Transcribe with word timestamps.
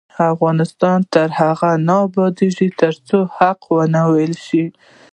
افغانستان 0.33 0.97
تر 1.13 1.29
هغو 1.39 1.71
نه 1.87 1.95
ابادیږي، 2.05 2.67
ترڅو 2.79 3.17
حقایق 3.37 3.61
ونه 3.75 4.01
ویل 4.11 4.35
شي. 4.45 4.65